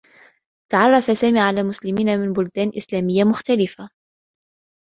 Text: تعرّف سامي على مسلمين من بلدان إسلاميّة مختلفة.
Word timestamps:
تعرّف 0.71 1.03
سامي 1.03 1.39
على 1.39 1.63
مسلمين 1.63 2.19
من 2.19 2.33
بلدان 2.33 2.71
إسلاميّة 2.77 3.23
مختلفة. 3.23 3.89